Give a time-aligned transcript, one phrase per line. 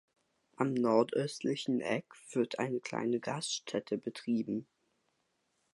[0.55, 4.65] Am nordöstlichen Eck wird eine kleine Gaststätte betrieben.